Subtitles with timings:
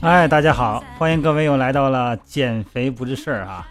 [0.00, 3.68] 哎，大家好，欢迎各位又来到了减肥不是事儿啊！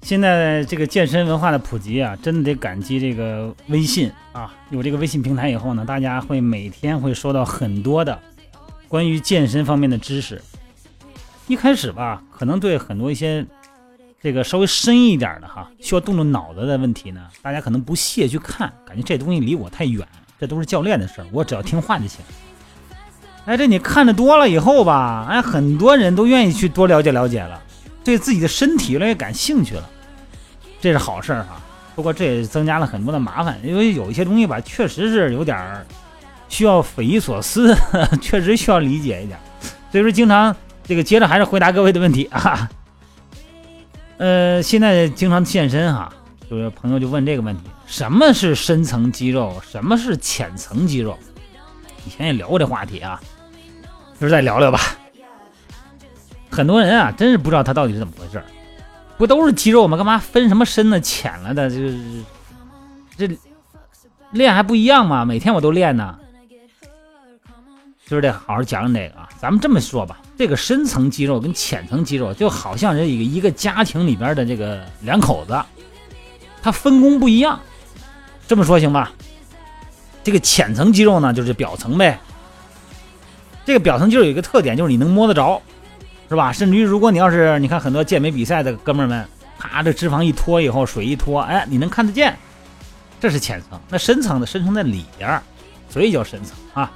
[0.00, 4.54] 现在这个健身文化的普及啊，真的得感激这个微信啊。
[4.70, 8.18] 有这个微信平台以后呢，大家会每天会收到很多的
[8.88, 10.40] 关于健身方面的知识。
[11.48, 13.44] 一开始吧，可能对很多一些
[14.22, 20.08] 这个稍微深一点的哈，需要动动脑子的问题呢，大家可能不屑去看，感觉这东西离我太远，
[20.40, 22.24] 这都是教练的事儿，我只要听话就行。
[23.46, 27.62] 哎，这你看的多了以后吧，哎，很多人都愿意去多了解了解了，
[28.02, 29.88] 对自己的身体越来越感兴趣了，
[30.80, 31.60] 这是好事儿哈。
[31.94, 35.86] 不过这也增加了很多的麻烦，因为有一些东西吧，确实是有点儿
[36.48, 37.72] 需要匪夷所思，
[38.20, 39.38] 确实需要理解一点。
[39.92, 40.54] 所以说，经常
[40.84, 42.68] 这个接着还是回答各位的问题啊。
[44.18, 46.12] 呃，现在经常健身哈，
[46.50, 49.62] 就是朋友就问这个问题：什么是深层肌肉？
[49.70, 51.16] 什么是浅层肌肉？
[52.04, 53.20] 以前也聊过这话题啊。
[54.20, 54.80] 就是再聊聊吧。
[56.50, 58.44] 很多人啊，真是不知道他到底是怎么回事儿
[59.18, 59.96] 不都是肌肉吗？
[59.96, 61.68] 干嘛分什么深的、浅了的？
[61.68, 61.98] 就是
[63.16, 63.38] 这
[64.30, 65.24] 练还不一样吗？
[65.24, 66.18] 每天我都练呢。
[68.06, 69.28] 就是得好好讲讲这个啊。
[69.38, 75.60] 咱们这么说吧，这个深层肌肉跟浅层肌肉就好像是一个一个家庭里边的这个两口子，
[76.62, 77.58] 他分工不一样。
[78.46, 79.12] 这么说行吧？
[80.22, 82.18] 这个浅层肌肉呢，就是表层呗。
[83.66, 85.60] 这个表层肌肉有一个特点，就是你能摸得着，
[86.28, 86.52] 是吧？
[86.52, 92.38] 甚至于，如果你要是你看很多健美比赛的哥们儿们，啪，这脂肪一脱以后，水一脱，哎，你能看得见，
[93.20, 93.80] 这是浅层。
[93.88, 95.42] 那深层的深层在里边儿，
[95.90, 96.92] 所以叫深层啊。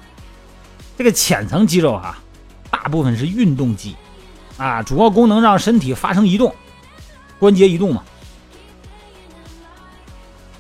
[0.97, 2.17] 这个浅层肌肉哈，
[2.71, 3.97] 大部分是运动肌
[4.57, 6.55] 啊，主要功能让身体发生移动，
[7.41, 8.05] 关节移动嘛。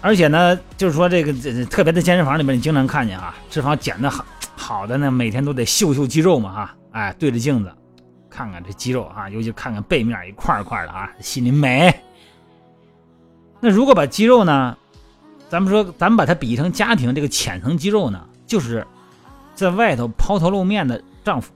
[0.00, 4.26] 而且呢，就是说这个这特别的健身房里面，你经常看见啊，脂肪减的很。
[4.70, 7.72] 好的呢，每天都得秀秀肌肉嘛，哈，哎，对着镜子
[8.30, 11.92] 看看这肌肉啊，尤其看看背面一块一块的啊，心里美。
[13.58, 14.76] 那如果把肌肉呢，
[15.48, 18.86] 咱们说，咱们把它比喻成家庭这个浅层肌肉呢，就是
[19.56, 21.52] 在外头抛头露面的丈夫，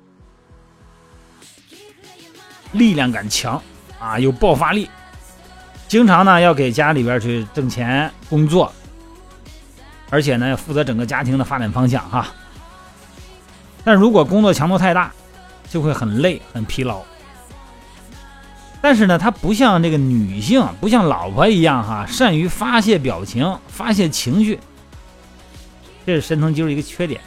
[2.73, 3.63] 力量感强
[4.01, 4.91] 啊，有爆发力，
[5.87, 8.73] 经常呢要给家里边去挣钱工作，
[10.11, 12.27] 而且呢要负责整个家庭的发展方向哈。
[13.84, 15.12] 但如果工作强度太大，
[15.69, 17.03] 就会很累、很疲劳。
[18.81, 24.59] 但是呢，它不像这个女性，不像老婆一样哈，善于发泄表情、发泄情绪。
[26.06, 27.21] 这是深层肌肉一个缺点。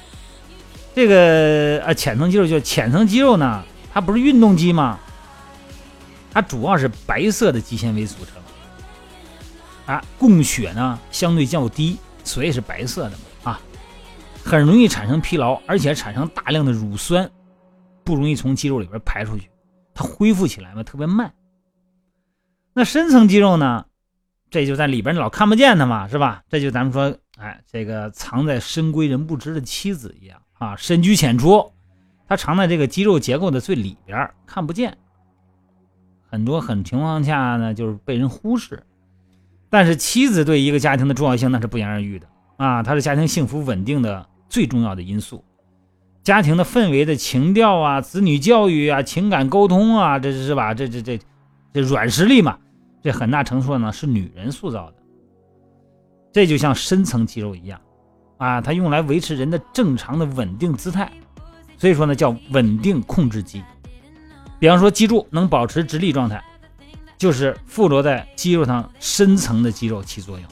[0.96, 3.64] 这个啊，浅层肌肉就浅层肌肉呢，
[3.94, 5.00] 它不是运动肌吗？
[6.32, 13.24] 它主要是白色的肌纤维组成，啊，供血呢相对较低，所以是白色的嘛。
[14.48, 17.30] 很容易产生疲劳，而且产生大量的乳酸，
[18.06, 19.52] 不容易从肌肉里边排出去，
[19.94, 21.34] 它恢复起来嘛特别慢。
[22.74, 23.86] 那深层肌肉呢，
[24.50, 26.44] 这就在里边老看不见它嘛，是吧？
[26.48, 31.74] 这就咱们说，哎，这个藏在深闺人不知的妻子一样啊，深居浅出，
[32.26, 34.98] 它藏在这个肌肉结构的最里边，看不见。
[36.30, 38.82] 很多很情况下呢，就是被人忽视。
[39.70, 44.26] 但是妻子对一个家庭的重要性那是不言而喻的啊，她是家庭幸福稳定的。
[44.50, 45.44] 最重要的因素，
[46.24, 50.74] 家庭的氛围的情调啊，子女教育啊，情感沟通啊，这是吧？
[50.74, 51.20] 这这这
[51.74, 52.58] 这软实力嘛，
[53.02, 54.96] 这很大程度呢是女人塑造的。
[56.34, 57.80] 这就像深层肌肉一样，
[58.38, 61.12] 啊，它用来维持人的正常的稳定姿态，
[61.78, 63.64] 所以说呢叫稳定控制肌。
[64.60, 66.44] 比方说脊柱能保持直立状态，
[67.18, 70.50] 就是附着在肌肉上深层的肌肉起作用。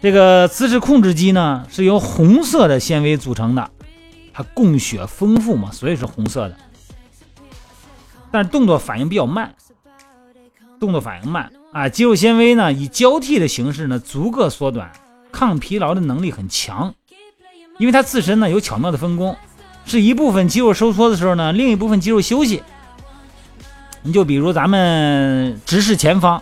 [0.00, 3.70] 这个姿势控制肌呢，是由红色的纤维组成的，
[4.32, 6.56] 它供血丰富嘛，所以是红色的。
[8.30, 9.54] 但动作反应比较慢，
[10.78, 11.88] 动作反应慢啊。
[11.88, 14.88] 肌肉纤维呢，以交替的形式呢，逐个缩短，
[15.32, 16.94] 抗疲劳的能力很强，
[17.78, 19.36] 因为它自身呢有巧妙的分工，
[19.84, 22.62] 是一部分肌肉收缩的时候呢，另一部分肌肉休息。
[24.02, 26.40] 你就比如咱们直视前方。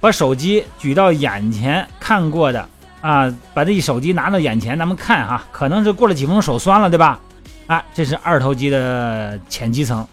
[0.00, 2.68] 把手机举到眼前看过的
[3.02, 7.20] 啊，把这一手机拿到眼前，咱们看哈，可能是过了几分钟手酸了，对吧？
[7.66, 10.06] 啊，这是二头肌的浅肌层，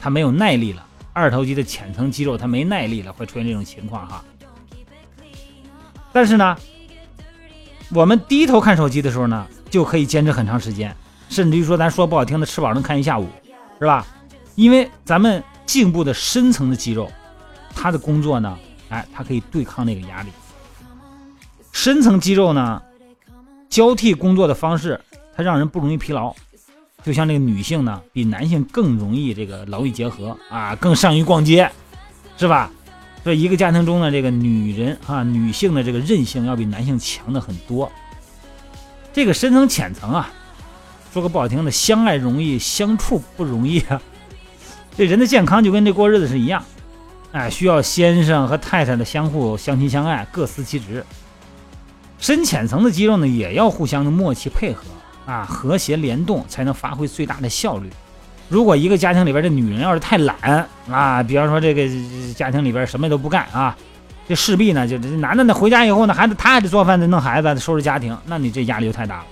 [0.00, 0.84] 它没有耐力了。
[1.12, 4.24] 二头肌的浅层肌肉它没耐力了，会出现这种情况哈。
[6.12, 6.56] 但是呢，
[7.90, 10.94] 我们低头看手机的时候呢，就可以坚持很长时间，
[11.28, 13.28] 甚至于说咱说不好听的，吃饱能看一下午，
[13.78, 14.06] 是吧？
[14.54, 17.10] 因为咱们颈部的深层的肌肉，
[17.74, 18.58] 它的工作呢。
[18.92, 20.28] 哎，它可以对抗那个压力。
[21.72, 22.80] 深层肌肉呢，
[23.70, 25.00] 交替工作的方式，
[25.34, 26.34] 它让人不容易疲劳。
[27.02, 31.68] 就像这个女性呢，比男性更容易这个劳逸结合啊，更善于逛街，
[32.36, 32.70] 是吧？
[33.24, 37.90] 所以一个家庭中的，这个女人啊，女性的这个韧性要比男性强的很多。
[39.12, 40.30] 这个深层浅层啊，
[41.12, 44.00] 说个不好听的，相爱容易相处不容易啊。
[44.94, 46.62] 这人的健康就跟这过日子是一样，
[47.32, 51.04] 哎，需要先生和太太的相互相亲相爱，各司其职。
[52.18, 54.84] 深浅层的肌肉呢，也要互相的默契配合
[55.24, 57.90] 啊，和谐联动，才能发挥最大的效率。
[58.48, 61.88] 如果一个家庭里边这女人要是太懒啊，比方说这个
[62.34, 63.74] 家庭里边什么都不干啊，
[64.28, 69.24] 这势必呢就这男的呢回家以后呢还得他还得做饭得弄孩子收拾家庭，那你这压力就太大了。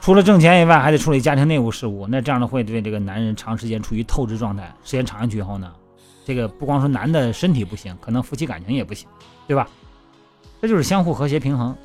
[0.00, 5.70] 除了挣钱以外，还得处理家庭内务事务，那这样的会对这个男人长时间处于透支状态，时间长下去以后呢，
[6.26, 9.08] 这个不光说男的身体不行，可能夫妻感情也不行，
[9.46, 9.68] 对吧？
[10.60, 11.76] 这就是相互和谐平衡。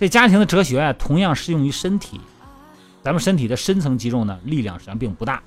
[0.00, 2.18] 这家庭的哲学啊，同样适用于身体。
[3.02, 5.42] 咱们身体的深层肌肉呢，力量实际上并不大。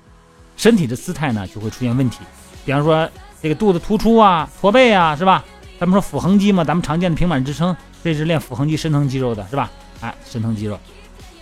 [0.56, 2.20] 身体的姿态呢就会出现问题，
[2.64, 3.10] 比方说
[3.42, 5.44] 这个肚子突出啊、驼背啊，是吧？
[5.80, 9.70] 咱们说腹横肌嘛，咱们常见的平板支撑，这是练腹横肌深层肌肉的，是吧？
[10.00, 10.78] 哎，深层肌肉，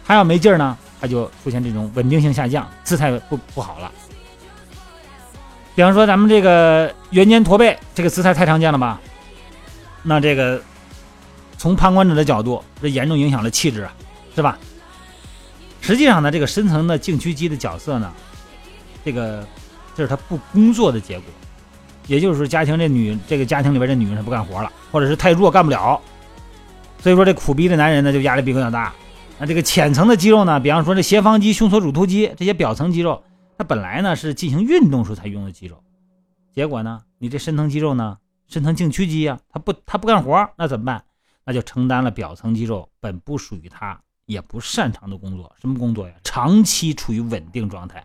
[0.03, 3.93] 还要没劲儿呢，它就出现这种稳定性下降，姿态不不好了。
[5.75, 9.00] 比方说咱们这个圆肩驼背，这个姿态太常见了吧？
[10.03, 10.62] 那这个
[11.56, 13.93] 从旁观者的角度，这严重影响了气质啊，
[14.35, 14.59] 是吧？
[15.81, 18.12] 实际上呢，这个深层的颈屈肌的角色呢。
[19.05, 19.47] 这个
[19.94, 21.25] 这是他不工作的结果，
[22.06, 26.00] 也就是说，家庭这女这个家庭里边这女人她不干活了，或者是太弱干不了，
[27.03, 28.93] 所以说这苦逼的男人呢就压力比较大。
[29.38, 33.23] 那这个浅层的肌肉呢，比方说这斜方肌、胸锁乳突肌这些表层肌肉，
[33.56, 35.83] 它本来呢是进行运动时候才用的肌肉，
[36.53, 38.19] 结果呢，你这深层肌肉呢，
[38.49, 41.05] 深层颈屈肌呀，它不它不干活，那怎么办？
[41.45, 46.15] 那就承担了表层肌肉本不属于它也不擅长的工作，什么工作呀？
[46.25, 48.05] 长期处于稳定状态。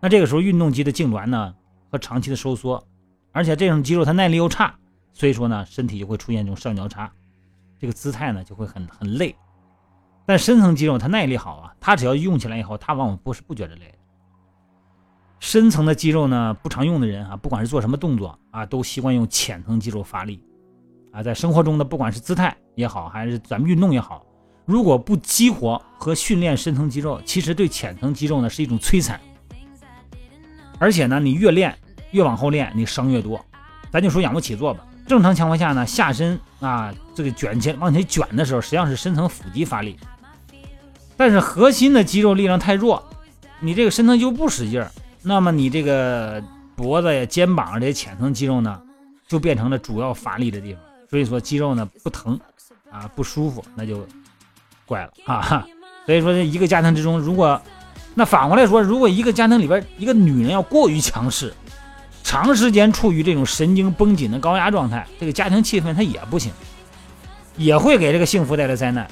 [0.00, 1.54] 那这个时候，运动肌的痉挛呢
[1.90, 2.86] 和长期的收缩，
[3.32, 4.74] 而且这种肌肉它耐力又差，
[5.12, 7.10] 所以说呢，身体就会出现这种上交叉，
[7.78, 9.34] 这个姿态呢就会很很累。
[10.26, 13.94] 但深层肌肉它耐力好啊，它只要用起来以后，它往往不是不觉得累。
[15.40, 20.44] 深层的肌肉呢不常用的人啊，不管是做什么动作啊，都习惯用浅层肌肉发力
[21.12, 24.24] 啊，在生活中呢，不管是姿态也好，还是咱们运动也好，
[24.66, 29.18] 如果不激活和训练深层肌肉，其实对浅层肌肉呢是一种摧残。
[30.78, 31.76] 而且呢，你越练
[32.10, 33.44] 越往后练，你伤越多。
[33.90, 39.96] 咱就说仰卧起坐吧，正常情况下呢，下身啊这个卷起往前卷的时候，实际上是深层腹肌发力。
[41.16, 43.02] 但是核心的肌肉力量太弱，
[43.58, 44.90] 你这个深层就不使劲儿，
[45.22, 46.42] 那么你这个
[46.74, 48.80] 脖子呀、肩膀这些浅层肌肉呢，
[49.28, 50.82] 就变成了主要乏力的地方。
[51.10, 52.38] 所以说肌肉呢不疼
[52.90, 54.06] 啊不舒服，那就
[54.86, 55.66] 怪了啊。
[56.06, 57.60] 所以说这一个家庭之中，如果
[58.14, 61.52] 那反过来说，如果一个家庭里边一个女人要过于强势，
[62.22, 66.52] 长时间处于这种神经绷紧的高压状态，这个家庭气氛它也不行，
[67.56, 69.06] 也会给这个幸福带来灾难。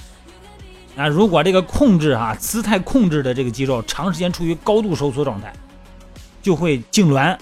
[0.97, 5.53] 啊，如果这个控制哈姿态控制的这个肌肉长时间处于高度收缩状态，
[6.49, 7.37] 就会痉挛、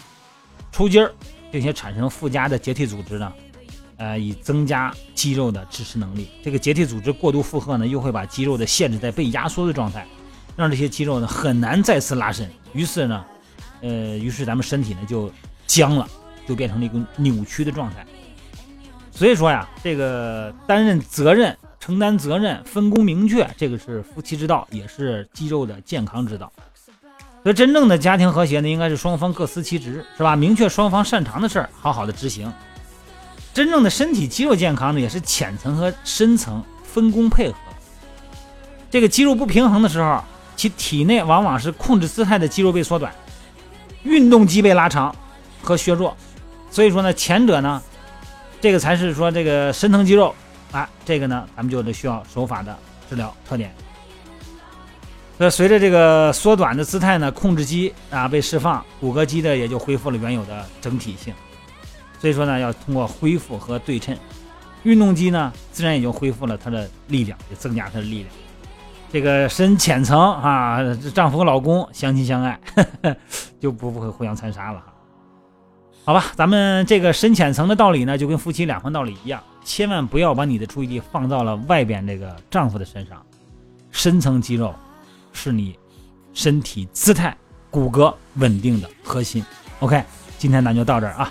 [0.73, 1.15] 抽筋儿，
[1.53, 3.33] 并且产生附加的结缔组织呢，
[3.99, 6.29] 呃，以增加肌肉的支持能力。
[6.43, 10.05] 这个结缔组织过度负荷呢，又会把肌肉的限制在被压缩的状态。
[10.57, 13.25] 让这些肌肉呢很难再次拉伸，于是呢，
[13.81, 15.31] 呃，于是咱们身体呢就
[15.69, 16.09] 僵了，
[16.49, 18.05] 就变成了一个扭曲的状态。
[19.13, 26.53] 所以说呀，这个担任责任、承担责任、分工明确，这个是夫妻之道，也是肌肉的健康之道。
[27.47, 30.35] 所以真正的家庭和谐呢，应该是双方各司其职，是吧？
[30.35, 32.53] 明确双方擅长的事儿，好好的执行。
[33.55, 37.57] 真正的身体肌肉健康呢，也是浅层和深层分工配合。
[38.91, 40.21] 这个肌肉不平衡的时候。
[40.57, 43.15] 其体内往往是控制姿态的肌肉被缩短，
[44.03, 45.15] 运动肌被拉长
[45.63, 46.17] 和削弱，
[46.71, 47.81] 所以说呢，前者呢，
[48.59, 50.35] 这个才是说这个深层肌肉
[50.73, 52.77] 啊，这个呢，咱们就得需要手法的
[53.09, 53.73] 治疗特点。
[55.39, 61.35] 那随着这个缩短的姿态呢，控制肌啊被释放，骨骼肌的也就恢复了原有的整体性。
[62.19, 64.17] 所以说呢，要通过恢复和对称，
[64.85, 68.29] 运动肌呢，自然也就恢复了它的力量，也增加它的力量。
[69.13, 70.79] 这个深浅层啊，
[71.15, 72.59] 丈夫和老公相亲相爱，
[73.61, 74.87] 就不不会互相残杀了哈。
[76.07, 83.23] 好吧，咱们这个深浅层的道理呢，就跟夫妻两方道理一样，千万不要把你的注意力放到了外边这个丈夫的身上。
[83.91, 84.75] 深层肌肉
[85.37, 85.79] 是你
[86.33, 87.37] 身体姿态、
[87.71, 89.45] 骨骼稳定的核心。
[89.81, 90.03] OK，
[90.39, 91.31] 今天咱就到这儿啊，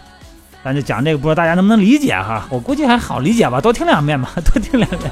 [0.64, 2.48] 咱就讲这个，不知道大家能不能理解哈？
[2.52, 5.12] 我估计还好理解吧，多听两遍吧， 多听两遍。